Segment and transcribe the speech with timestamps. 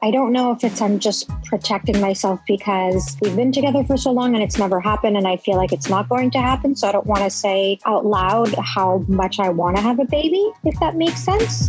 [0.00, 4.12] I don't know if it's I'm just protecting myself because we've been together for so
[4.12, 6.76] long and it's never happened and I feel like it's not going to happen.
[6.76, 10.04] So I don't want to say out loud how much I want to have a
[10.04, 11.68] baby, if that makes sense.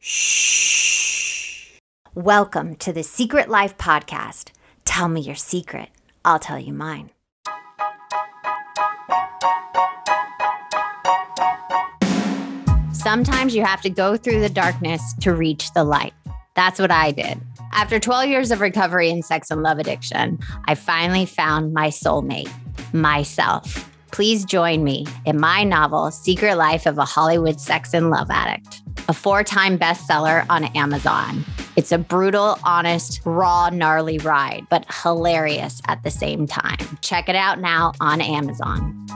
[0.00, 1.78] Shh.
[2.14, 4.50] Welcome to the Secret Life Podcast.
[4.84, 5.88] Tell me your secret,
[6.26, 7.08] I'll tell you mine.
[13.00, 16.12] Sometimes you have to go through the darkness to reach the light.
[16.54, 17.40] That's what I did.
[17.72, 22.52] After 12 years of recovery in sex and love addiction, I finally found my soulmate,
[22.92, 23.90] myself.
[24.10, 28.82] Please join me in my novel, Secret Life of a Hollywood Sex and Love Addict,
[29.08, 31.42] a four time bestseller on Amazon.
[31.76, 36.98] It's a brutal, honest, raw, gnarly ride, but hilarious at the same time.
[37.00, 39.06] Check it out now on Amazon.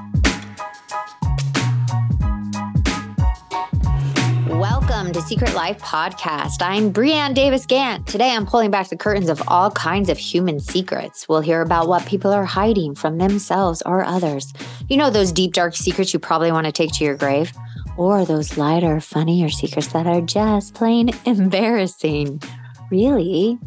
[5.05, 6.63] Welcome to Secret Life Podcast.
[6.63, 8.07] I'm Brianne Davis Gant.
[8.07, 11.29] Today I'm pulling back the curtains of all kinds of human secrets.
[11.29, 14.51] We'll hear about what people are hiding from themselves or others.
[14.89, 17.53] You know, those deep, dark secrets you probably want to take to your grave,
[17.99, 22.41] or those lighter, funnier secrets that are just plain embarrassing.
[22.91, 23.59] Really,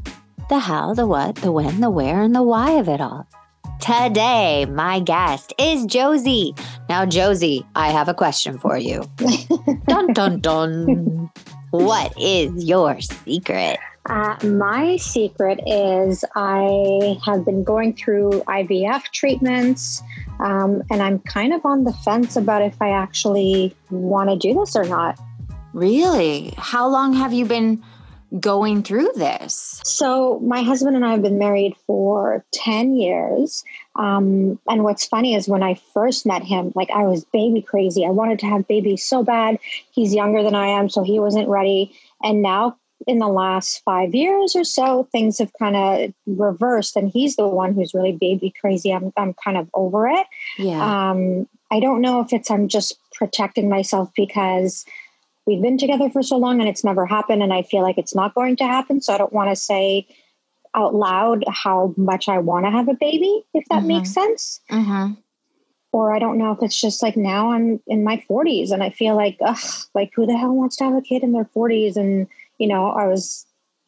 [0.50, 3.28] the how, the what, the when, the where, and the why of it all.
[3.80, 6.53] Today, my guest is Josie.
[6.89, 9.03] Now, Josie, I have a question for you.
[9.88, 11.30] dun, dun, dun.
[11.70, 13.78] What is your secret?
[14.08, 20.02] Uh, my secret is I have been going through IVF treatments,
[20.39, 24.53] um, and I'm kind of on the fence about if I actually want to do
[24.53, 25.20] this or not.
[25.73, 26.53] Really?
[26.58, 27.83] How long have you been
[28.39, 29.81] going through this?
[29.83, 33.64] So, my husband and I have been married for 10 years.
[33.95, 38.05] Um, and what's funny is when I first met him, like I was baby crazy.
[38.05, 39.59] I wanted to have babies so bad.
[39.92, 41.95] He's younger than I am, so he wasn't ready.
[42.23, 47.09] And now, in the last five years or so, things have kind of reversed, and
[47.09, 48.92] he's the one who's really baby crazy.
[48.92, 50.26] I'm, I'm kind of over it.
[50.58, 51.11] Yeah.
[51.11, 54.86] Um, I don't know if it's I'm just protecting myself because
[55.47, 58.13] we've been together for so long and it's never happened and i feel like it's
[58.13, 59.02] not going to happen.
[59.02, 60.05] So i don't want to say
[60.75, 63.87] out loud how much i want to have a baby if that Mhm.
[63.87, 64.59] makes sense.
[64.69, 65.13] Mm-hmm.
[65.93, 68.89] or i don't know if it's just like now i'm in my 40s and i
[68.89, 69.58] feel like ugh,
[69.95, 72.27] like who the hell wants to have a kid in their 40s and
[72.59, 73.45] you know i was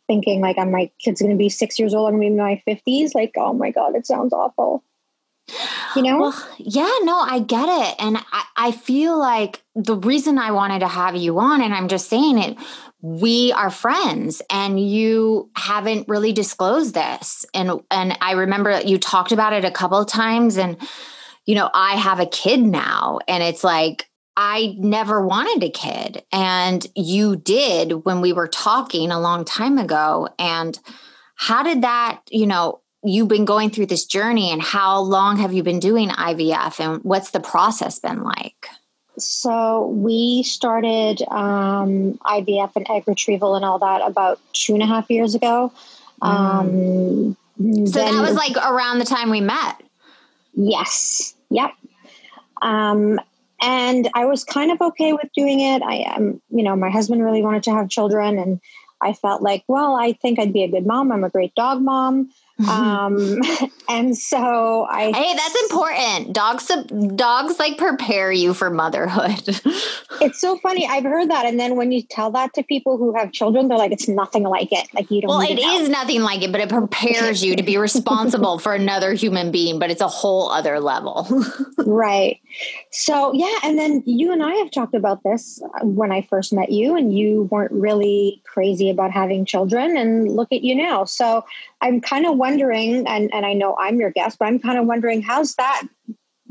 [0.07, 2.39] thinking like i'm my kid's going to be six years old i'm going to be
[2.39, 4.81] in my 50s like oh my god it sounds awful
[5.95, 7.95] you know Well, yeah, no, I get it.
[7.99, 11.87] And I, I feel like the reason I wanted to have you on, and I'm
[11.87, 12.57] just saying it,
[13.01, 17.45] we are friends and you haven't really disclosed this.
[17.53, 20.57] And and I remember you talked about it a couple of times.
[20.57, 20.77] And,
[21.45, 26.23] you know, I have a kid now, and it's like I never wanted a kid.
[26.31, 30.29] And you did when we were talking a long time ago.
[30.38, 30.77] And
[31.35, 35.53] how did that, you know, you've been going through this journey and how long have
[35.53, 38.67] you been doing IVF and what's the process been like?
[39.17, 44.85] So we started um, IVF and egg retrieval and all that about two and a
[44.85, 45.71] half years ago.
[46.21, 49.81] Um, So that was like around the time we met.
[50.53, 51.71] yes, yep.
[52.61, 53.19] Um,
[53.61, 55.81] and I was kind of okay with doing it.
[55.81, 58.61] I am, you know, my husband really wanted to have children, and
[59.01, 61.11] I felt like, well, I think I'd be a good mom.
[61.11, 62.29] I'm a great dog mom.
[62.67, 63.39] Um,
[63.89, 66.33] and so I hey, that's important.
[66.33, 66.71] Dogs
[67.15, 69.59] dogs like prepare you for motherhood.
[70.21, 70.85] It's so funny.
[70.85, 73.77] I've heard that, and then when you tell that to people who have children, they're
[73.77, 74.93] like, "It's nothing like it.
[74.93, 77.63] Like you don't." well, it know." is nothing like it, but it prepares you to
[77.63, 81.25] be responsible for another human being, but it's a whole other level.
[81.77, 82.41] right.
[82.91, 86.51] So yeah, and then you and I have talked about this uh, when I first
[86.51, 91.05] met you, and you weren't really crazy about having children, and look at you now.
[91.05, 91.45] So
[91.81, 94.85] I'm kind of wondering, and and I know I'm your guest, but I'm kind of
[94.85, 95.84] wondering how's that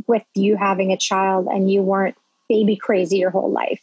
[0.07, 2.17] with you having a child and you weren't
[2.49, 3.83] baby crazy your whole life.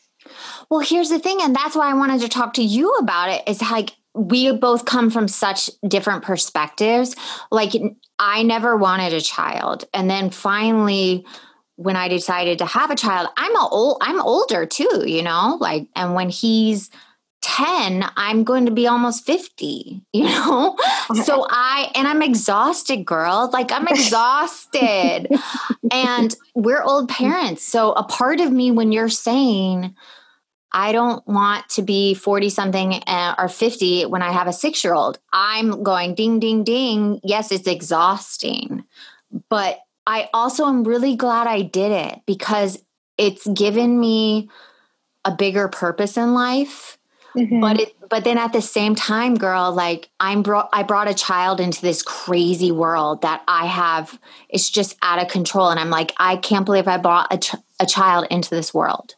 [0.70, 3.44] Well, here's the thing, and that's why I wanted to talk to you about it.
[3.48, 7.16] Is like we both come from such different perspectives.
[7.52, 7.74] Like
[8.18, 11.26] I never wanted a child, and then finally,
[11.76, 15.58] when I decided to have a child, I'm a old, I'm older too, you know.
[15.60, 16.90] Like, and when he's
[17.46, 20.76] ten, I'm going to be almost fifty, you know.
[21.24, 23.50] So I and I'm exhausted, girl.
[23.54, 25.30] Like I'm exhausted.
[25.92, 27.64] and we're old parents.
[27.64, 29.96] So a part of me when you're saying
[30.72, 35.20] I don't want to be 40 something uh, or 50 when I have a 6-year-old.
[35.32, 37.22] I'm going ding ding ding.
[37.24, 38.84] Yes, it's exhausting.
[39.50, 42.84] But I also am really glad I did it because
[43.18, 44.50] it's given me
[45.24, 46.98] a bigger purpose in life.
[47.36, 47.60] Mm-hmm.
[47.60, 51.14] But it but then at the same time, girl, like I'm brought I brought a
[51.14, 55.90] child into this crazy world that I have it's just out of control and I'm
[55.90, 59.16] like I can't believe I brought a, ch- a child into this world.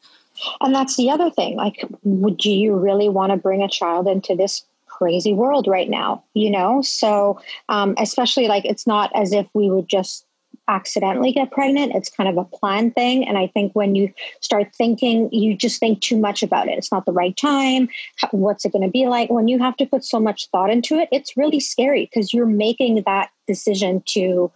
[0.61, 1.57] And that's the other thing.
[1.57, 6.23] Like would you really want to bring a child into this crazy world right now,
[6.33, 6.81] you know?
[6.81, 7.39] So,
[7.69, 10.26] um, especially like it's not as if we would just
[10.67, 11.93] accidentally get pregnant.
[11.95, 13.27] It's kind of a plan thing.
[13.27, 14.11] And I think when you
[14.41, 16.77] start thinking, you just think too much about it.
[16.77, 17.89] It's not the right time.
[18.31, 19.29] What's it going to be like?
[19.29, 22.45] When you have to put so much thought into it, it's really scary because you're
[22.45, 24.51] making that decision to,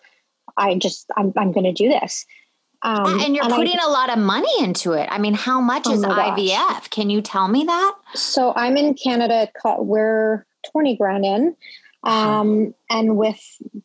[0.57, 2.25] I just, I'm, I'm going to do this.
[2.83, 5.07] Um, and you're and putting I, a lot of money into it.
[5.11, 6.47] I mean, how much oh is IVF?
[6.47, 6.87] Gosh.
[6.89, 7.95] Can you tell me that?
[8.15, 9.49] So I'm in Canada.
[9.77, 11.55] We're 20 grand in
[12.03, 13.39] um, and with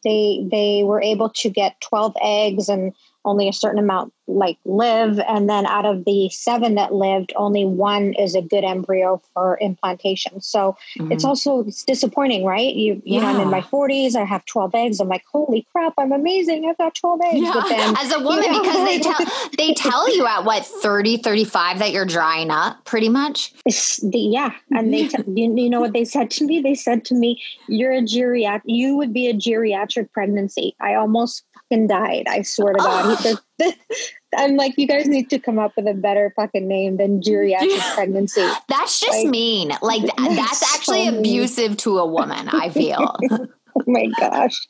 [0.04, 2.92] they they were able to get 12 eggs and
[3.24, 7.64] only a certain amount like live and then out of the seven that lived only
[7.64, 10.40] one is a good embryo for implantation.
[10.40, 11.12] So mm-hmm.
[11.12, 12.74] it's also it's disappointing right?
[12.74, 13.20] You you yeah.
[13.20, 16.68] know i'm in my 40s i have 12 eggs i'm like holy crap i'm amazing
[16.68, 17.40] i've got 12 eggs.
[17.40, 17.52] Yeah.
[17.54, 20.64] but then as a woman you know, because they tell they tell you at what
[20.64, 23.52] 30 35 that you're drying up pretty much?
[23.64, 26.60] The, yeah and they t- you, you know what they said to me?
[26.60, 30.74] They said to me you're a geriatric you would be a geriatric pregnancy.
[30.80, 33.18] I almost fucking died i swear to god.
[33.18, 33.40] The,
[34.36, 37.80] I'm like, you guys need to come up with a better fucking name than geriatric
[37.94, 38.46] pregnancy.
[38.68, 39.72] That's just like, mean.
[39.82, 42.48] Like that's actually so abusive to a woman.
[42.48, 43.16] I feel.
[43.30, 44.66] oh my gosh,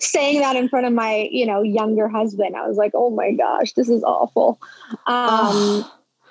[0.00, 3.32] saying that in front of my you know younger husband, I was like, oh my
[3.32, 4.60] gosh, this is awful.
[5.06, 5.84] Um,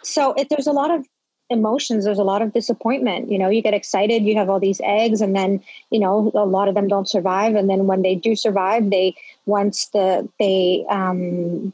[0.04, 1.06] so it, there's a lot of
[1.52, 4.82] emotions there's a lot of disappointment you know you get excited you have all these
[4.84, 5.62] eggs and then
[5.92, 9.14] you know a lot of them don't survive and then when they do survive they
[9.46, 11.72] once the they um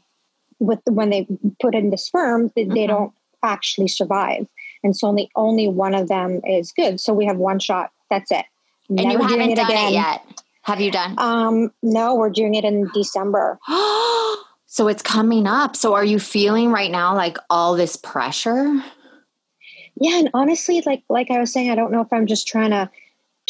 [0.62, 1.26] with when they
[1.60, 2.74] put in the sperm, they, mm-hmm.
[2.74, 3.12] they don't
[3.42, 4.46] actually survive,
[4.82, 7.00] and so only only one of them is good.
[7.00, 7.90] So we have one shot.
[8.10, 8.44] That's it.
[8.88, 9.88] Never and you haven't it done again.
[9.88, 10.42] it yet.
[10.62, 11.14] Have you done?
[11.18, 13.58] Um, no, we're doing it in December.
[14.66, 15.74] so it's coming up.
[15.74, 18.82] So are you feeling right now like all this pressure?
[20.00, 22.70] Yeah, and honestly, like like I was saying, I don't know if I'm just trying
[22.70, 22.88] to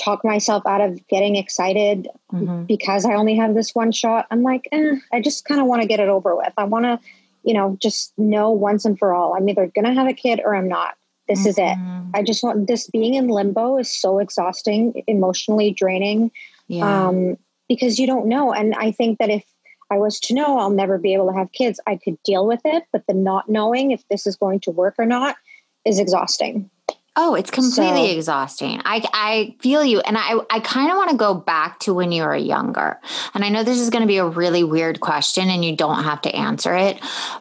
[0.00, 2.64] talk myself out of getting excited mm-hmm.
[2.64, 4.26] because I only have this one shot.
[4.30, 6.52] I'm like, eh, I just kind of want to get it over with.
[6.56, 6.98] I want to,
[7.44, 9.34] you know, just know once and for all.
[9.34, 10.94] I'm either going to have a kid or I'm not.
[11.28, 11.48] This mm-hmm.
[11.48, 11.62] is it.
[11.62, 12.10] Mm-hmm.
[12.14, 16.30] I just want this being in limbo is so exhausting, emotionally draining,
[16.68, 17.08] yeah.
[17.08, 17.36] um,
[17.68, 18.52] because you don't know.
[18.52, 19.44] And I think that if
[19.90, 22.60] I was to know I'll never be able to have kids, I could deal with
[22.64, 22.84] it.
[22.92, 25.36] But the not knowing if this is going to work or not
[25.84, 26.70] is exhausting.
[27.14, 28.80] Oh, it's completely so, exhausting.
[28.84, 32.10] I I feel you and I I kind of want to go back to when
[32.10, 32.98] you were younger.
[33.34, 36.04] And I know this is going to be a really weird question and you don't
[36.04, 36.98] have to answer it.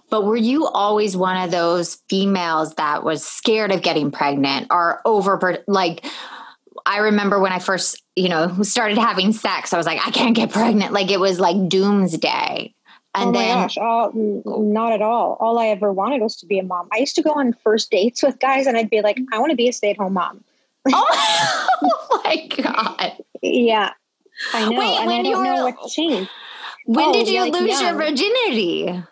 [0.09, 5.01] But were you always one of those females that was scared of getting pregnant or
[5.05, 6.05] over like
[6.85, 10.35] I remember when I first, you know, started having sex, I was like I can't
[10.35, 10.91] get pregnant.
[10.91, 12.73] Like it was like doomsday.
[13.13, 15.37] And oh my then, gosh, all, not at all.
[15.41, 16.87] All I ever wanted was to be a mom.
[16.93, 19.49] I used to go on first dates with guys and I'd be like, I want
[19.49, 20.43] to be a stay at home mom.
[20.93, 23.13] oh, oh, my God.
[23.41, 23.91] Yeah.
[24.53, 24.79] I know.
[24.79, 26.29] Wait, and I don't know what changed.
[26.85, 29.03] When oh, did you like lose your virginity?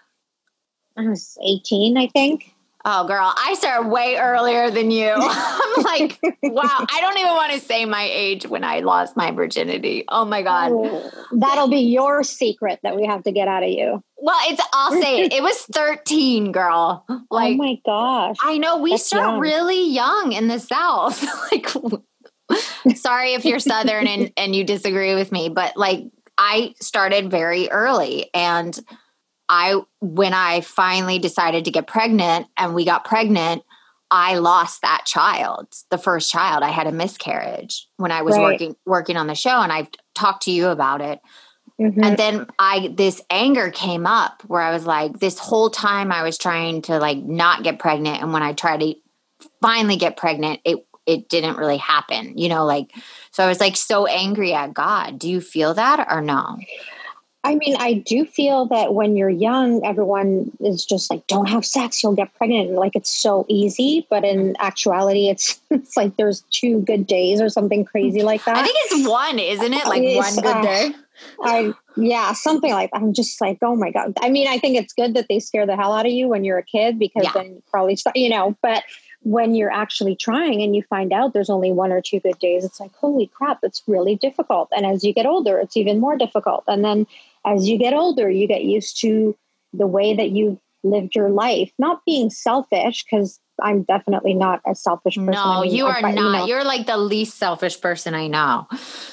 [0.98, 2.54] I was 18, I think.
[2.92, 5.12] Oh, girl, I started way earlier than you.
[5.16, 9.30] I'm like, wow, I don't even want to say my age when I lost my
[9.30, 10.06] virginity.
[10.08, 10.72] Oh my God.
[10.74, 14.04] Oh, that'll be your secret that we have to get out of you.
[14.18, 15.34] Well, it's, I'll say it.
[15.34, 17.06] It was 13, girl.
[17.32, 18.38] Oh like, oh my gosh.
[18.42, 19.40] I know we That's start young.
[19.40, 21.24] really young in the South.
[21.52, 21.70] like,
[22.96, 26.06] sorry if you're Southern and, and you disagree with me, but like,
[26.40, 28.80] I started very early and
[29.50, 33.64] I when I finally decided to get pregnant and we got pregnant,
[34.12, 36.64] I lost that child, the first child.
[36.64, 38.44] I had a miscarriage when I was right.
[38.44, 41.20] working working on the show and I've talked to you about it.
[41.82, 42.04] Mm-hmm.
[42.04, 46.24] And then I this anger came up where I was like this whole time I
[46.24, 48.96] was trying to like not get pregnant and when I tried to
[49.62, 52.38] finally get pregnant it it didn't really happen.
[52.38, 52.92] You know like
[53.32, 55.18] so I was like so angry at God.
[55.18, 56.58] Do you feel that or no?
[57.44, 61.66] I mean, I do feel that when you're young, everyone is just like, "Don't have
[61.66, 66.42] sex, you'll get pregnant." Like it's so easy, but in actuality, it's it's like there's
[66.52, 68.58] two good days or something crazy like that.
[68.58, 69.86] I think it's one, isn't it?
[69.86, 70.92] Like it's, one good uh, day.
[71.42, 72.98] I yeah, something like that.
[72.98, 74.14] I'm just like, oh my god.
[74.22, 76.44] I mean, I think it's good that they scare the hell out of you when
[76.44, 77.32] you're a kid because yeah.
[77.34, 78.58] then you probably start, you know.
[78.62, 78.84] But
[79.24, 82.64] when you're actually trying and you find out there's only one or two good days,
[82.64, 84.70] it's like, holy crap, it's really difficult.
[84.76, 86.64] And as you get older, it's even more difficult.
[86.68, 87.06] And then
[87.46, 89.36] as you get older, you get used to
[89.74, 94.76] the way that you've lived your life, not being selfish, because I'm definitely not a
[94.76, 95.32] selfish person.
[95.32, 96.14] No, I mean, you are not.
[96.14, 98.68] know, You're like the least selfish person I know.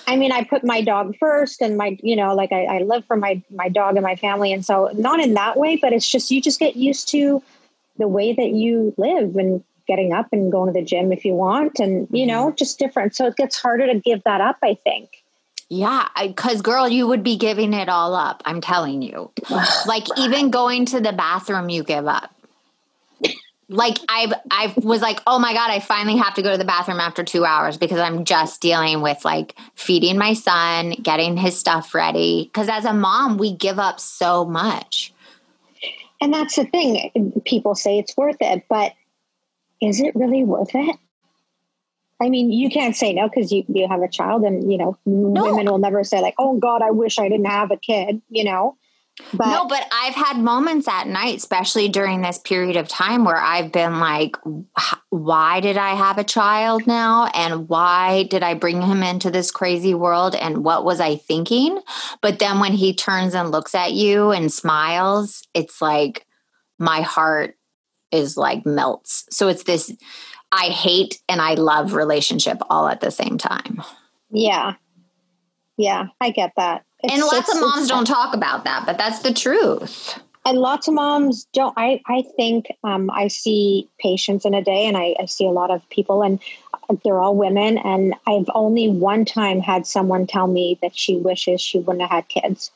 [0.07, 3.05] I mean, I put my dog first, and my, you know, like I, I live
[3.07, 6.09] for my my dog and my family, and so not in that way, but it's
[6.09, 7.43] just you just get used to
[7.99, 11.35] the way that you live and getting up and going to the gym if you
[11.35, 12.29] want, and you mm-hmm.
[12.29, 13.15] know, just different.
[13.15, 14.59] So it gets harder to give that up.
[14.63, 15.25] I think.
[15.69, 18.43] Yeah, because girl, you would be giving it all up.
[18.45, 19.31] I'm telling you.
[19.87, 22.33] like even going to the bathroom, you give up.
[23.69, 26.65] Like I, I was like, oh my god, I finally have to go to the
[26.65, 31.59] bathroom after two hours because I'm just dealing with like feeding my son, getting his
[31.59, 32.45] stuff ready.
[32.45, 35.13] Because as a mom, we give up so much.
[36.21, 37.43] And that's the thing.
[37.45, 38.93] People say it's worth it, but
[39.83, 40.97] is it really worth it?
[42.21, 44.97] I mean, you can't say no because you, you have a child, and you know,
[45.05, 48.45] women will never say like, "Oh God, I wish I didn't have a kid." You
[48.45, 48.77] know,
[49.33, 53.37] but no, but I've had moments at night, especially during this period of time, where
[53.37, 54.37] I've been like,
[55.09, 57.27] why did I have a child now?
[57.35, 60.35] And why did I bring him into this crazy world?
[60.35, 61.81] And what was I thinking?
[62.21, 66.27] But then when he turns and looks at you and smiles, it's like
[66.79, 67.57] my heart
[68.13, 69.25] is like melts.
[69.31, 69.93] So it's this
[70.53, 73.83] I hate and I love relationship all at the same time.
[74.31, 74.75] yeah,
[75.77, 76.85] yeah, I get that.
[77.03, 80.19] and lots of moms don't talk about that, but that's the truth.
[80.47, 84.87] and lots of moms don't i i think um, i see patients in a day
[84.87, 86.39] and I, I see a lot of people and
[87.03, 91.61] they're all women and i've only one time had someone tell me that she wishes
[91.61, 92.71] she wouldn't have had kids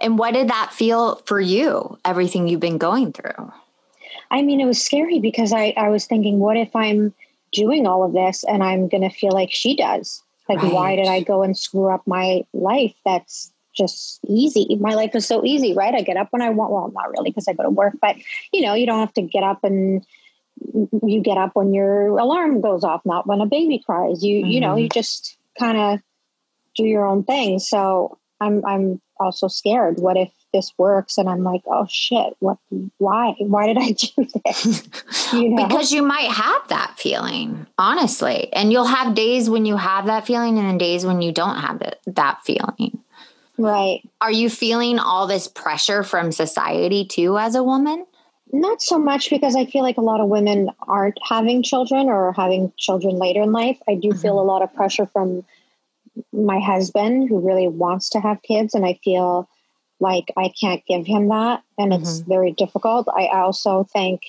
[0.00, 1.98] And what did that feel for you?
[2.04, 3.52] Everything you've been going through.
[4.30, 7.12] I mean it was scary because i i was thinking what if i'm
[7.52, 10.22] doing all of this and i'm going to feel like she does?
[10.48, 14.76] Like why did i go and screw up my life that's just easy?
[14.80, 15.94] My life is so easy right?
[15.94, 16.72] I get up when i want.
[16.72, 18.16] Well not really because i go to work but
[18.52, 20.04] you know you don't have to get up and
[21.04, 24.24] you get up when your alarm goes off not when a baby cries.
[24.24, 24.98] You you know you mm-hmm.
[24.98, 26.00] just kind of
[26.74, 27.60] do your own thing.
[27.60, 29.98] So i'm i'm also scared.
[29.98, 32.58] What if this works and i'm like oh shit what
[32.98, 34.88] why why did i do this
[35.32, 38.52] you know Because you might have that feeling, honestly.
[38.52, 41.56] And you'll have days when you have that feeling and then days when you don't
[41.56, 42.98] have it, that feeling.
[43.58, 48.06] right Are you feeling all this pressure from society too as a woman?
[48.52, 52.32] Not so much because I feel like a lot of women aren't having children or
[52.32, 53.78] having children later in life.
[53.88, 54.18] I do mm-hmm.
[54.18, 55.44] feel a lot of pressure from
[56.32, 59.48] my husband who really wants to have kids, and I feel
[60.00, 62.30] like I can't give him that, and it's mm-hmm.
[62.30, 63.06] very difficult.
[63.16, 64.22] I also think,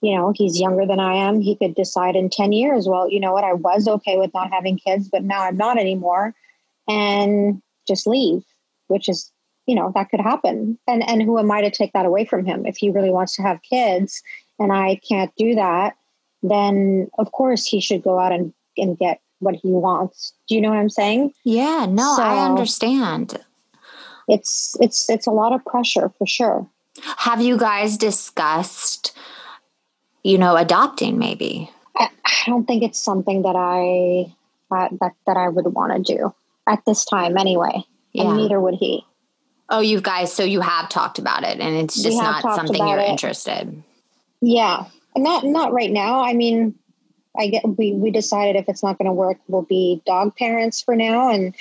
[0.00, 1.40] you know, he's younger than I am.
[1.40, 4.52] He could decide in 10 years, well, you know what, I was okay with not
[4.52, 6.34] having kids, but now I'm not anymore,
[6.88, 8.42] and just leave,
[8.88, 9.30] which is
[9.66, 10.78] you know that could happen.
[10.86, 12.66] And and who am i to take that away from him?
[12.66, 14.22] If he really wants to have kids
[14.58, 15.96] and i can't do that
[16.42, 20.32] then of course he should go out and and get what he wants.
[20.48, 21.32] Do you know what i'm saying?
[21.44, 23.42] Yeah, no, I understand.
[24.28, 26.66] It's it's it's a lot of pressure for sure
[27.18, 29.16] Have you guys discussed,
[30.22, 31.70] you know, adopting maybe?
[31.96, 34.34] i, I don't think it's something that i
[34.74, 36.34] uh, that that i would want to do
[36.66, 38.24] at this time anyway Yeah.
[38.28, 39.04] and neither would he
[39.70, 42.98] Oh, you guys, so you have talked about it and it's just not something you're
[43.00, 43.08] it.
[43.08, 43.82] interested.
[44.42, 44.84] Yeah,
[45.16, 46.20] not not right now.
[46.22, 46.74] I mean,
[47.36, 50.82] I get we we decided if it's not going to work, we'll be dog parents
[50.82, 51.30] for now.
[51.30, 51.54] And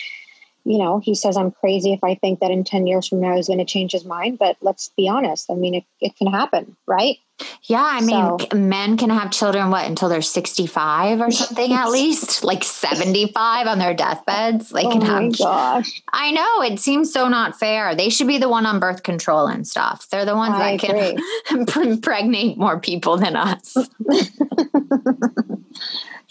[0.65, 3.35] you know, he says I'm crazy if I think that in ten years from now
[3.35, 4.39] he's going to change his mind.
[4.39, 5.49] But let's be honest.
[5.51, 7.17] I mean, it, it can happen, right?
[7.63, 11.89] Yeah, I mean, So- men can have children what until they're 65 or something at
[11.89, 14.69] least, like 75 on their deathbeds.
[14.69, 17.95] They oh can my have gosh, I know it seems so not fair.
[17.95, 20.07] They should be the one on birth control and stuff.
[20.09, 21.17] They're the ones I that
[21.51, 23.75] can impregnate more people than us.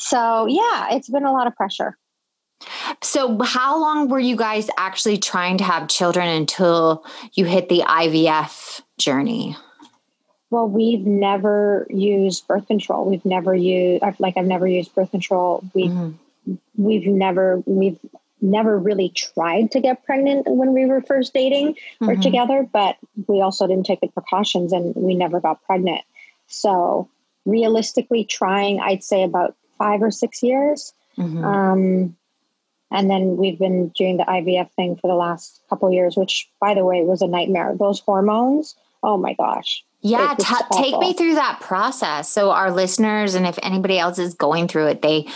[0.02, 1.96] So yeah, it's been a lot of pressure.
[3.02, 7.80] So, how long were you guys actually trying to have children until you hit the
[7.80, 9.56] IVF journey?
[10.50, 13.06] Well, we've never used birth control.
[13.06, 15.64] We've never used like I've never used birth control.
[15.74, 16.14] We Mhm.
[16.76, 17.98] we've never we've
[18.42, 22.22] never really tried to get pregnant when we were first dating or Mhm.
[22.22, 22.96] together, but
[23.28, 26.02] we also didn't take the precautions and we never got pregnant.
[26.48, 27.08] So
[27.46, 30.92] realistically trying, I'd say about five or six years.
[31.16, 31.44] Mhm.
[31.44, 32.16] Um,
[32.92, 36.48] and then we've been doing the IVF thing for the last couple of years, which
[36.60, 37.74] by the way was a nightmare.
[37.78, 39.84] Those hormones, oh my gosh.
[40.04, 42.28] Yeah, t- take me through that process.
[42.28, 45.28] So, our listeners, and if anybody else is going through it, they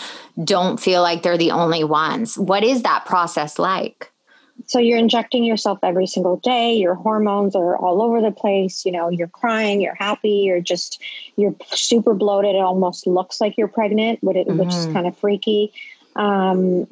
[0.43, 2.37] don't feel like they're the only ones.
[2.37, 4.11] What is that process like?
[4.65, 8.93] so you're injecting yourself every single day your hormones are all over the place you
[8.93, 11.03] know you're crying you're happy you're just
[11.37, 14.69] you're super bloated it almost looks like you're pregnant which, mm-hmm.
[14.69, 15.73] is kind of freaky
[16.17, 16.87] um,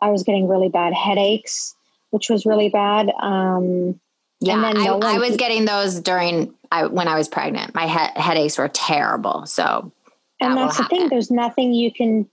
[0.00, 1.74] i was getting really bad headaches
[2.10, 3.98] which was really bad um,
[4.40, 8.20] yeah no I, I, was getting those during I, when i was pregnant my he-
[8.20, 9.92] headaches were terrible so
[10.40, 12.28] that and that's the thing there's nothing you can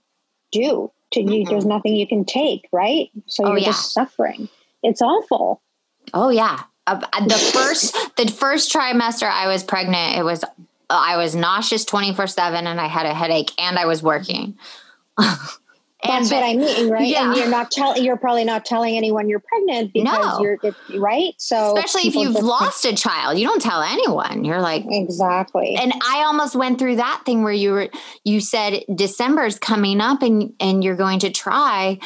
[0.52, 3.66] do to you there's nothing you can take right so oh, you're yeah.
[3.66, 4.48] just suffering
[4.82, 5.60] it's awful.
[6.14, 6.62] Oh yeah.
[6.86, 10.44] Uh, the first the first trimester I was pregnant, it was
[10.88, 14.56] I was nauseous 24/7 and I had a headache and I was working.
[16.04, 17.08] That's what I mean, right?
[17.08, 17.28] Yeah.
[17.28, 20.40] And you're not telling you're probably not telling anyone you're pregnant because no.
[20.40, 21.34] you're right.
[21.38, 24.44] So especially if you've lost a child, you don't tell anyone.
[24.44, 25.74] You're like Exactly.
[25.74, 27.88] And I almost went through that thing where you were
[28.24, 31.98] you said December's coming up and and you're going to try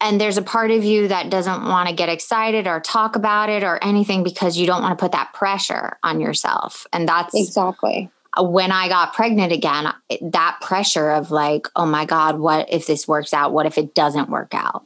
[0.00, 3.48] and there's a part of you that doesn't want to get excited or talk about
[3.50, 7.34] it or anything because you don't want to put that pressure on yourself and that's
[7.34, 12.86] exactly when i got pregnant again that pressure of like oh my god what if
[12.86, 13.52] this works out?
[13.52, 14.84] What if it doesn't work out?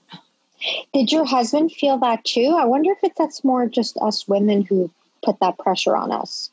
[0.93, 2.57] Did your husband feel that too?
[2.59, 4.91] I wonder if that's more just us women who
[5.25, 6.51] put that pressure on us.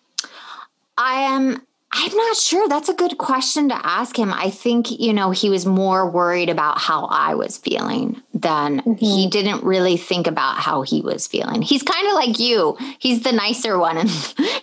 [0.97, 1.64] I am
[1.97, 2.67] I'm not sure.
[2.67, 4.33] That's a good question to ask him.
[4.33, 8.93] I think, you know, he was more worried about how I was feeling than mm-hmm.
[8.95, 11.61] he didn't really think about how he was feeling.
[11.61, 12.77] He's kind of like you.
[12.99, 14.07] He's the nicer one in,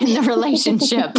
[0.00, 1.16] in the relationship.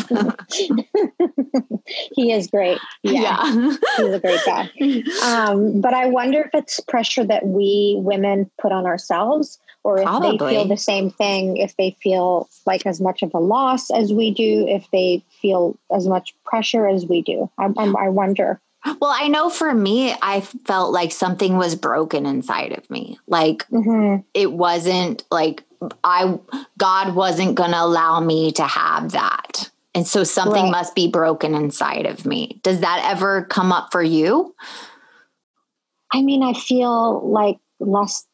[2.15, 2.77] he is great.
[3.01, 3.21] Yeah.
[3.21, 3.75] yeah.
[3.97, 4.69] He's a great guy.
[5.23, 10.05] Um, but I wonder if it's pressure that we women put on ourselves or if
[10.05, 10.37] Probably.
[10.37, 14.13] they feel the same thing, if they feel like as much of a loss as
[14.13, 17.49] we do, if they feel as much pressure as we do.
[17.57, 18.61] I, I wonder.
[18.85, 23.17] Well, I know for me, I felt like something was broken inside of me.
[23.27, 24.21] Like mm-hmm.
[24.33, 25.63] it wasn't like
[26.03, 26.37] I,
[26.77, 29.69] God wasn't going to allow me to have that.
[29.95, 30.71] And so something right.
[30.71, 32.59] must be broken inside of me.
[32.63, 34.55] Does that ever come up for you?
[36.11, 38.25] I mean, I feel like less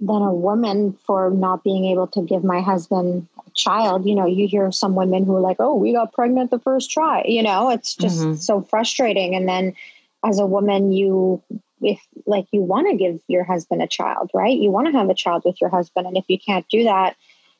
[0.00, 4.06] than a woman for not being able to give my husband a child.
[4.06, 6.90] You know, you hear some women who are like, oh, we got pregnant the first
[6.90, 7.24] try.
[7.26, 8.34] You know, it's just mm-hmm.
[8.34, 9.34] so frustrating.
[9.34, 9.74] And then
[10.24, 11.42] as a woman, you,
[11.80, 14.56] if like you want to give your husband a child, right?
[14.56, 16.06] You want to have a child with your husband.
[16.06, 17.16] And if you can't do that,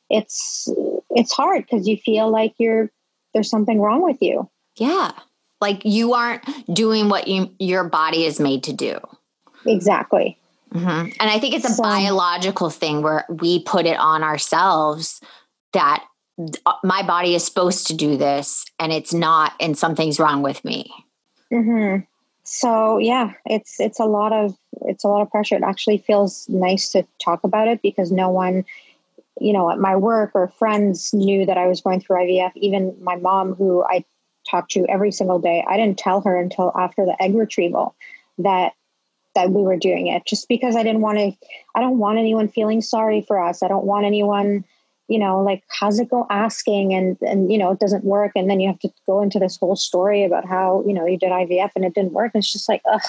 [0.09, 0.69] it's,
[1.09, 2.89] it's hard because you feel like you're,
[3.33, 4.49] there's something wrong with you.
[4.77, 5.11] Yeah.
[5.61, 8.97] Like you aren't doing what you, your body is made to do.
[9.65, 10.38] Exactly.
[10.73, 11.09] Mm-hmm.
[11.19, 15.19] And I think it's a so, biological thing where we put it on ourselves
[15.73, 16.05] that
[16.65, 20.63] uh, my body is supposed to do this and it's not, and something's wrong with
[20.63, 20.91] me.
[21.51, 22.03] Mm-hmm.
[22.43, 25.55] So yeah, it's it's a lot of it's a lot of pressure.
[25.55, 28.65] It actually feels nice to talk about it because no one,
[29.39, 32.51] you know, at my work or friends knew that I was going through IVF.
[32.55, 34.03] Even my mom, who I
[34.49, 37.95] talk to every single day, I didn't tell her until after the egg retrieval
[38.39, 38.73] that
[39.35, 41.31] that we were doing it just because I didn't want to
[41.75, 43.63] I don't want anyone feeling sorry for us.
[43.63, 44.65] I don't want anyone,
[45.07, 48.49] you know, like how's it go asking and and you know, it doesn't work and
[48.49, 51.31] then you have to go into this whole story about how, you know, you did
[51.31, 52.31] IVF and it didn't work.
[52.33, 53.01] And it's just like, ugh.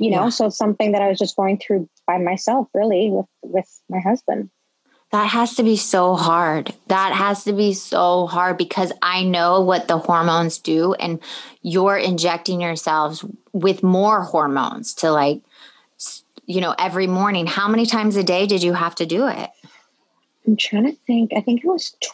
[0.00, 0.30] You know, yeah.
[0.30, 4.00] so it's something that I was just going through by myself really with with my
[4.00, 4.50] husband.
[5.14, 6.74] That has to be so hard.
[6.88, 11.20] That has to be so hard because I know what the hormones do, and
[11.62, 15.40] you're injecting yourselves with more hormones to like,
[16.46, 17.46] you know, every morning.
[17.46, 19.50] How many times a day did you have to do it?
[20.48, 21.30] I'm trying to think.
[21.36, 22.08] I think it was t-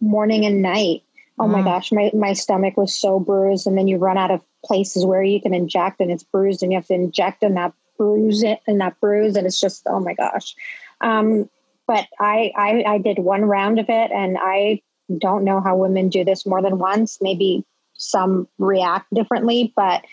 [0.00, 1.02] morning and night.
[1.38, 1.50] Oh mm.
[1.50, 3.66] my gosh, my, my stomach was so bruised.
[3.66, 6.72] And then you run out of places where you can inject and it's bruised and
[6.72, 9.36] you have to inject and that bruise it and that bruise.
[9.36, 10.56] And it's just, oh my gosh.
[11.02, 11.50] Um,
[11.86, 14.82] but I, I I did one round of it, and I
[15.18, 17.18] don't know how women do this more than once.
[17.20, 20.04] Maybe some react differently, but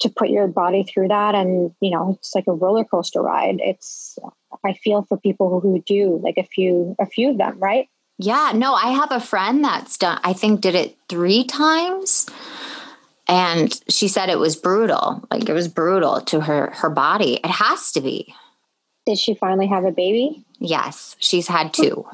[0.00, 3.56] to put your body through that and you know it's like a roller coaster ride.
[3.60, 4.18] It's
[4.64, 7.88] i feel for people who do like a few a few of them right?
[8.18, 12.26] Yeah no i have a friend that's done i think did it three times
[13.26, 17.34] and she said it was brutal like it was brutal to her her body.
[17.42, 18.34] It has to be
[19.06, 22.06] did she finally have a baby Yes, she's had two.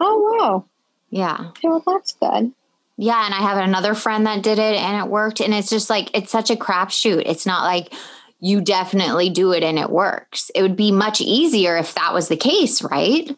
[0.00, 0.64] Oh, wow.
[1.10, 1.50] Yeah.
[1.62, 2.52] Well, that's good.
[2.96, 3.24] Yeah.
[3.24, 5.40] And I have another friend that did it and it worked.
[5.40, 7.22] And it's just like, it's such a crapshoot.
[7.24, 7.94] It's not like
[8.40, 10.50] you definitely do it and it works.
[10.54, 13.34] It would be much easier if that was the case, right?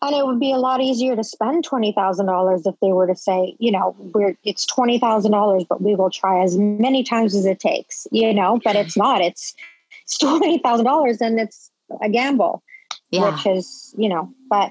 [0.00, 3.06] And it would be a lot easier to spend twenty thousand dollars if they were
[3.06, 7.04] to say, you know, we're it's twenty thousand dollars, but we will try as many
[7.04, 8.60] times as it takes, you know.
[8.64, 9.20] But it's not.
[9.20, 9.54] It's
[10.02, 12.62] it's twenty thousand dollars, and it's a gamble
[13.10, 13.34] Yeah.
[13.34, 14.70] which is, you know, but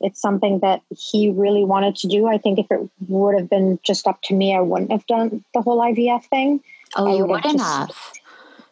[0.00, 2.26] it's something that he really wanted to do.
[2.26, 5.44] I think if it would have been just up to me, I wouldn't have done
[5.54, 6.60] the whole IVF thing.
[6.96, 7.90] oh, I you would wouldn't just- have.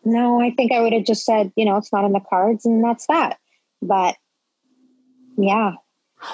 [0.04, 2.64] No, I think I would have just said, you know, it's not in the cards
[2.64, 3.38] and that's that.
[3.82, 4.16] But
[5.36, 5.72] yeah.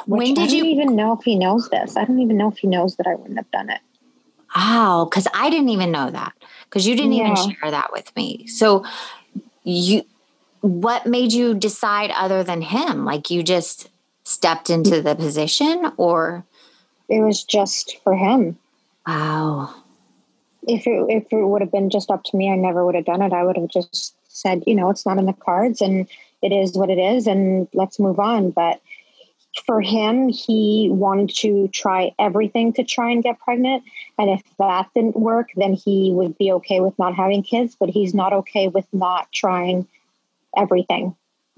[0.07, 1.97] When did I you- even know if he knows this?
[1.97, 3.81] I don't even know if he knows that I wouldn't have done it.
[4.57, 6.33] Wow, because I didn't even know that.
[6.65, 8.47] Because you didn't even share that with me.
[8.47, 8.85] So
[9.65, 10.03] you
[10.65, 13.05] what made you decide other than him?
[13.05, 13.91] Like you just
[14.25, 16.43] stepped into the position or
[17.07, 18.57] It was just for him.
[19.07, 19.75] wow.
[20.67, 23.05] If it if it would have been just up to me, I never would have
[23.05, 23.35] done it.
[23.35, 26.09] I would have just said, you know, it's not in the cards and
[26.41, 28.51] it is what it is and let's move on.
[28.51, 28.81] But
[29.67, 33.83] for him, he wanted to try everything to try and get pregnant.
[34.19, 37.91] And if that didn't work, then he would be okay with not having kids, but
[37.91, 39.87] he's not okay with not trying
[40.57, 41.15] everything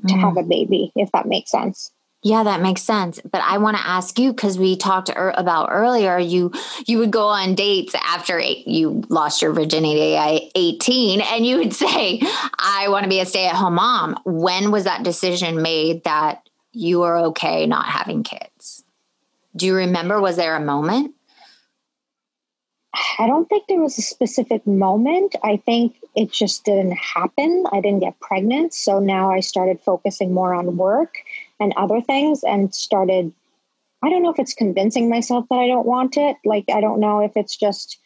[0.08, 0.20] to Mm.
[0.20, 1.90] have a baby, if that makes sense.
[2.22, 3.20] Yeah, that makes sense.
[3.30, 6.18] But I want to ask you because we talked er- about earlier.
[6.18, 6.50] You
[6.86, 11.58] you would go on dates after eight, you lost your virginity at eighteen, and you
[11.58, 12.20] would say,
[12.58, 16.48] "I want to be a stay at home mom." When was that decision made that
[16.72, 18.82] you were okay not having kids?
[19.54, 20.20] Do you remember?
[20.20, 21.14] Was there a moment?
[23.18, 25.36] I don't think there was a specific moment.
[25.42, 27.64] I think it just didn't happen.
[27.72, 28.74] I didn't get pregnant.
[28.74, 31.16] So now I started focusing more on work
[31.60, 33.32] and other things and started
[34.02, 36.36] I don't know if it's convincing myself that I don't want it.
[36.44, 37.98] Like I don't know if it's just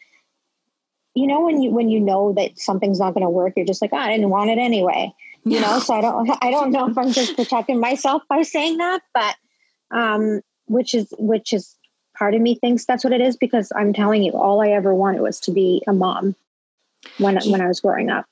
[1.13, 3.81] you know when you when you know that something's not going to work, you're just
[3.81, 5.13] like, oh, I didn't want it anyway.
[5.43, 8.77] You know, so I don't I don't know if I'm just protecting myself by saying
[8.77, 9.35] that, but
[9.91, 11.75] um which is which is
[12.21, 14.93] part of me thinks that's what it is because I'm telling you, all I ever
[14.93, 16.35] wanted was to be a mom
[17.17, 18.27] when when I was growing up.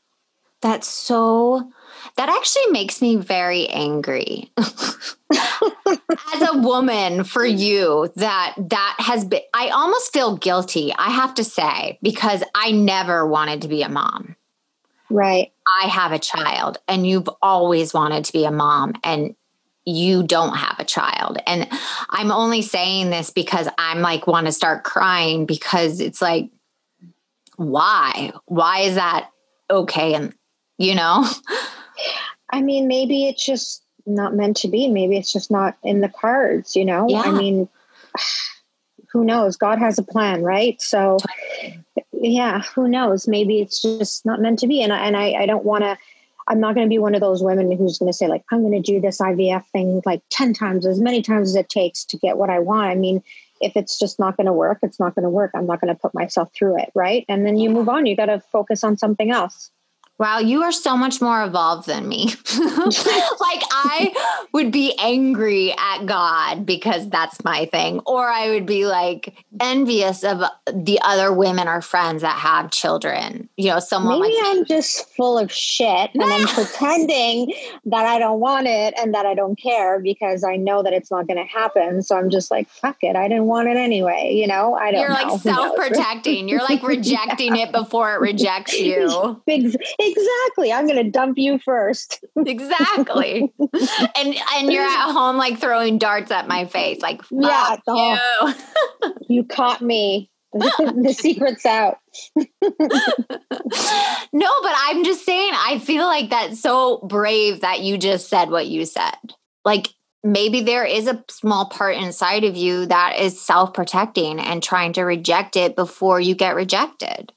[0.61, 1.71] That's so.
[2.17, 4.51] That actually makes me very angry.
[4.57, 7.57] As a woman, for mm.
[7.57, 9.41] you, that that has been.
[9.55, 10.93] I almost feel guilty.
[10.95, 14.35] I have to say because I never wanted to be a mom.
[15.09, 15.51] Right.
[15.81, 19.35] I have a child, and you've always wanted to be a mom, and
[19.89, 21.37] you don't have a child.
[21.47, 21.67] And
[22.09, 26.49] I'm only saying this because I'm like want to start crying because it's like,
[27.55, 28.31] why?
[28.45, 29.29] Why is that
[29.69, 30.13] okay?
[30.13, 30.33] And
[30.77, 31.25] you know.
[32.51, 34.87] I mean, maybe it's just not meant to be.
[34.87, 37.07] Maybe it's just not in the cards, you know?
[37.07, 37.21] Yeah.
[37.21, 37.69] I mean,
[39.11, 39.55] who knows?
[39.55, 40.81] God has a plan, right?
[40.81, 41.17] So,
[42.11, 43.27] yeah, who knows?
[43.27, 44.81] Maybe it's just not meant to be.
[44.81, 45.97] And I, and I, I don't want to,
[46.49, 48.61] I'm not going to be one of those women who's going to say, like, I'm
[48.61, 52.03] going to do this IVF thing like 10 times, as many times as it takes
[52.05, 52.89] to get what I want.
[52.89, 53.23] I mean,
[53.61, 55.51] if it's just not going to work, it's not going to work.
[55.53, 57.23] I'm not going to put myself through it, right?
[57.29, 58.07] And then you move on.
[58.07, 59.69] You got to focus on something else.
[60.19, 62.25] Wow, you are so much more evolved than me.
[62.57, 64.13] like I
[64.51, 70.25] would be angry at God because that's my thing or I would be like envious
[70.25, 70.41] of
[70.73, 73.47] the other women or friends that have children.
[73.55, 77.53] You know, someone Maybe like I'm just full of shit and I'm pretending
[77.85, 81.11] that I don't want it and that I don't care because I know that it's
[81.11, 82.01] not going to happen.
[82.03, 83.15] So I'm just like, fuck it.
[83.15, 84.33] I didn't want it anyway.
[84.33, 85.33] You know, I don't you're know.
[85.33, 86.49] like self-protecting.
[86.49, 89.41] You're like rejecting it before it rejects you.
[89.47, 89.77] Ex-
[90.09, 90.71] Exactly.
[90.71, 92.23] I'm going to dump you first.
[92.35, 93.53] Exactly.
[93.59, 98.53] and and you're at home like throwing darts at my face like Yeah, you.
[99.29, 100.31] You caught me.
[100.53, 101.97] the secret's out.
[104.33, 108.49] No, but I'm just saying, I feel like that's so brave that you just said
[108.49, 109.15] what you said.
[109.63, 109.89] Like
[110.23, 114.93] maybe there is a small part inside of you that is self protecting and trying
[114.93, 117.31] to reject it before you get rejected.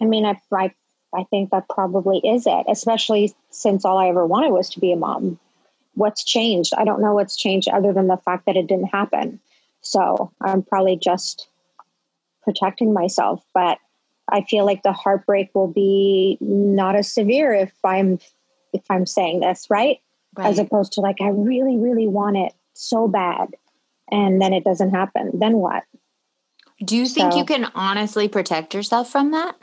[0.00, 0.74] I mean, I, I,
[1.14, 4.92] I think that probably is it, especially since all I ever wanted was to be
[4.92, 5.38] a mom.
[5.94, 6.72] What's changed?
[6.76, 9.40] I don't know what's changed other than the fact that it didn't happen.
[9.80, 11.48] So I'm probably just
[12.42, 13.44] protecting myself.
[13.54, 13.78] But
[14.30, 18.18] I feel like the heartbreak will be not as severe if I'm
[18.72, 19.98] if I'm saying this, right?
[20.36, 23.54] As opposed to like I really, really want it so bad
[24.10, 25.32] and then it doesn't happen.
[25.34, 25.82] Then what?
[26.84, 29.56] Do you think So- you can honestly protect yourself from that?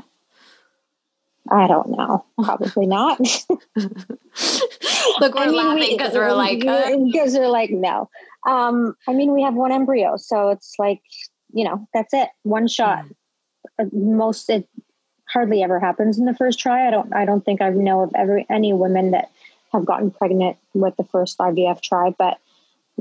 [1.51, 2.25] I don't know.
[2.43, 3.19] Probably not.
[5.19, 8.09] Look, we're I mean, laughing because we're like, uh, because they're like, no.
[8.47, 11.01] Um, I mean, we have one embryo, so it's like,
[11.53, 13.05] you know, that's it, one shot.
[13.79, 14.67] Uh, Most it
[15.31, 16.87] hardly ever happens in the first try.
[16.87, 17.13] I don't.
[17.13, 19.29] I don't think I know of every any women that
[19.71, 22.09] have gotten pregnant with the first IVF try.
[22.17, 22.39] But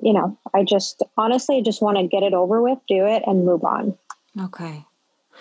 [0.02, 3.22] you know, I just honestly I just want to get it over with, do it,
[3.26, 3.96] and move on
[4.40, 4.84] okay.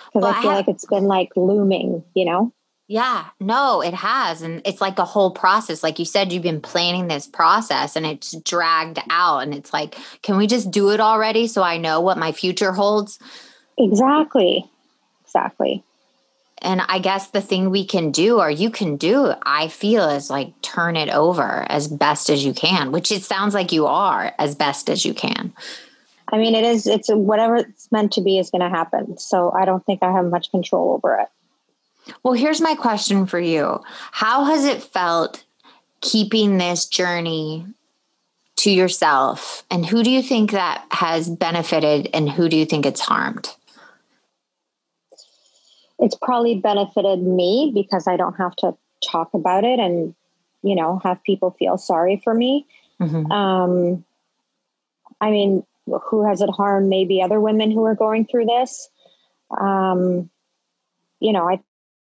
[0.08, 2.04] because Well, I I feel have- like it's been like looming.
[2.16, 2.54] You know.
[2.88, 4.42] Yeah, no, it has.
[4.42, 5.84] And it's like a whole process.
[5.84, 9.40] Like you said, you've been planning this process and it's dragged out.
[9.40, 12.74] And it's like, can we just do it already so I know what my future
[12.74, 13.20] holds?
[13.78, 14.70] Exactly.
[15.24, 15.84] Exactly.
[16.62, 20.30] And I guess the thing we can do, or you can do, I feel, is
[20.30, 24.34] like turn it over as best as you can, which it sounds like you are
[24.40, 25.54] as best as you can.
[26.30, 29.18] I mean, it is, it's whatever it's meant to be is going to happen.
[29.18, 31.28] So I don't think I have much control over it.
[32.24, 35.44] Well, here's my question for you How has it felt
[36.02, 37.66] keeping this journey
[38.58, 39.64] to yourself?
[39.72, 43.50] And who do you think that has benefited and who do you think it's harmed?
[46.00, 48.76] It's probably benefited me because I don't have to
[49.10, 50.14] talk about it and,
[50.62, 52.66] you know, have people feel sorry for me.
[53.00, 53.32] Mm-hmm.
[53.32, 54.06] Um,
[55.22, 56.90] I mean, who has it harmed?
[56.90, 58.90] Maybe other women who are going through this.
[59.58, 60.30] Um,
[61.20, 61.60] you know, I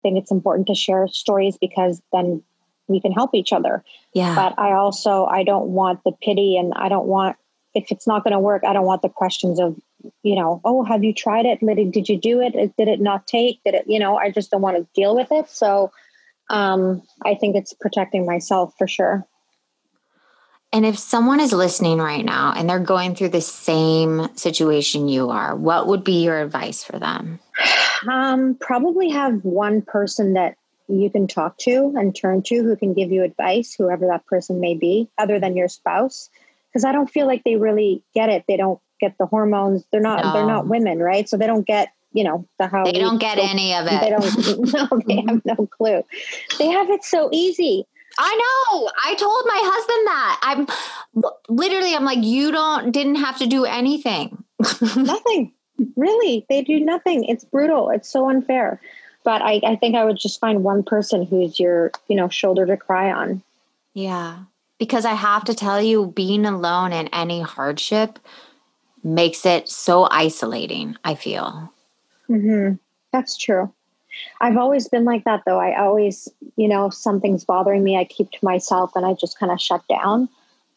[0.07, 2.43] think it's important to share stories because then
[2.87, 3.83] we can help each other.
[4.15, 4.37] Yeah.
[4.37, 7.37] But I also I don't want the pity and I don't want
[7.75, 9.77] if it's not going to work, I don't want the questions of,
[10.23, 11.61] you know, oh, have you tried it?
[11.93, 12.53] Did you do it?
[12.79, 13.61] Did it not take?
[13.65, 15.51] Did it, you know, I just don't want to deal with it.
[15.51, 15.91] So
[16.49, 19.27] um, I think it's protecting myself for sure.
[20.73, 25.31] And if someone is listening right now and they're going through the same situation you
[25.31, 27.39] are, what would be your advice for them?
[28.09, 30.57] Um, probably have one person that
[30.89, 34.61] you can talk to and turn to who can give you advice, whoever that person
[34.61, 36.31] may be, other than your spouse.
[36.69, 38.45] Because I don't feel like they really get it.
[38.47, 39.85] They don't get the hormones.
[39.91, 40.25] They're not.
[40.25, 40.33] No.
[40.33, 41.29] They're not women, right?
[41.29, 44.01] So they don't get you know the how they don't get any of it.
[44.01, 44.73] They don't.
[44.75, 46.03] no, they have no clue.
[46.59, 47.87] They have it so easy.
[48.19, 48.91] I know.
[49.05, 50.41] I told my husband that.
[50.43, 51.95] I'm literally.
[51.95, 54.45] I'm like, you don't didn't have to do anything.
[54.97, 55.53] Nothing.
[55.95, 57.25] Really, they do nothing.
[57.25, 57.91] It's brutal.
[57.91, 58.81] It's so unfair.
[59.25, 62.65] But I, I think I would just find one person who's your, you know, shoulder
[62.65, 63.43] to cry on.
[63.93, 64.39] Yeah.
[64.79, 68.19] Because I have to tell you, being alone in any hardship
[69.03, 71.73] makes it so isolating, I feel.
[72.31, 72.77] Mm-hmm.
[73.13, 73.73] That's true.
[74.41, 75.59] I've always been like that though.
[75.59, 79.53] I always, you know, something's bothering me, I keep to myself and I just kind
[79.53, 80.29] of shut down.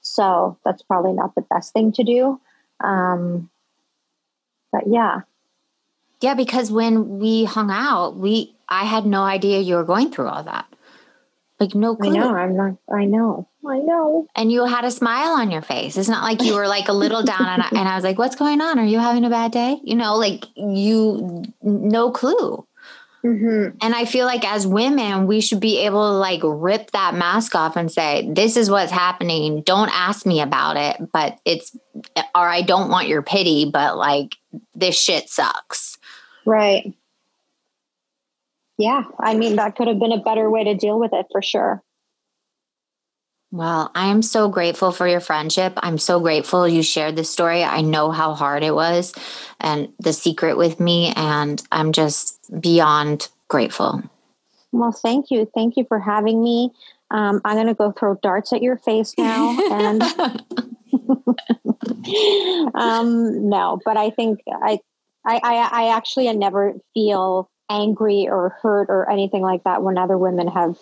[0.02, 2.39] So that's probably not the best thing to do.
[2.82, 3.49] Um,
[4.71, 5.21] but yeah.
[6.21, 10.28] Yeah, because when we hung out, we I had no idea you were going through
[10.28, 10.65] all that.
[11.60, 12.15] Like no clue.
[12.15, 12.36] I know.
[12.36, 12.78] I'm not.
[12.91, 13.47] I know.
[13.67, 14.28] I know.
[14.36, 15.97] And you had a smile on your face.
[15.97, 18.17] It's not like you were like a little down, and I, and I was like,
[18.17, 18.80] "What's going on?
[18.80, 22.65] Are you having a bad day?" You know, like you, no clue.
[23.24, 23.78] Mm-hmm.
[23.82, 27.54] And I feel like as women, we should be able to like rip that mask
[27.54, 29.62] off and say, This is what's happening.
[29.64, 31.76] Don't ask me about it, but it's,
[32.16, 34.38] or I don't want your pity, but like
[34.74, 35.98] this shit sucks.
[36.46, 36.94] Right.
[38.78, 39.04] Yeah.
[39.20, 41.84] I mean, that could have been a better way to deal with it for sure.
[43.52, 45.74] Well, I am so grateful for your friendship.
[45.78, 47.64] I'm so grateful you shared this story.
[47.64, 49.12] I know how hard it was
[49.60, 54.04] and the secret with me, and I'm just beyond grateful.
[54.72, 55.50] Well, thank you.
[55.56, 56.72] Thank you for having me.
[57.10, 59.58] Um, I'm going to go throw darts at your face now.
[59.72, 60.04] And
[62.76, 64.80] um, no, but I think I,
[65.26, 70.20] I, I, I actually never feel angry or hurt or anything like that when other
[70.20, 70.78] women have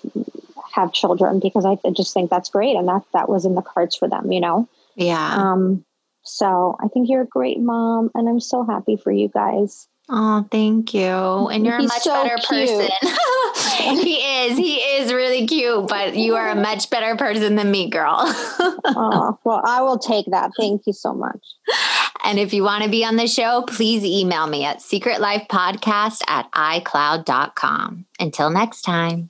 [0.78, 3.96] have children because I just think that's great and that that was in the cards
[3.96, 4.70] for them, you know.
[4.96, 5.36] Yeah.
[5.36, 5.84] Um
[6.24, 9.88] so I think you're a great mom and I'm so happy for you guys.
[10.10, 11.04] Oh, thank you.
[11.04, 12.70] And you're He's a much so better cute.
[12.70, 13.98] person.
[13.98, 14.58] he is.
[14.58, 18.16] He is really cute, but you are a much better person than me, girl.
[18.20, 20.52] oh, well, I will take that.
[20.58, 21.42] Thank you so much.
[22.24, 26.50] And if you want to be on the show, please email me at secretlifepodcast at
[26.54, 28.06] icloud.com.
[28.18, 29.30] Until next time.